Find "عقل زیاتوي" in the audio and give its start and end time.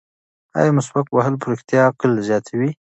1.89-2.69